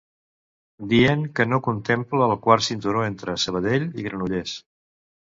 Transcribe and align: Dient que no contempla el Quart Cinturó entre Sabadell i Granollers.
Dient 0.93 1.25
que 1.39 1.45
no 1.51 1.59
contempla 1.67 2.29
el 2.29 2.33
Quart 2.47 2.67
Cinturó 2.69 3.05
entre 3.11 3.37
Sabadell 3.45 3.87
i 3.91 4.07
Granollers. 4.09 4.57